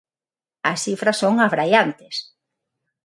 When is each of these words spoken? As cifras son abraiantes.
As 0.71 0.79
cifras 0.85 1.19
son 1.21 1.35
abraiantes. 1.45 2.15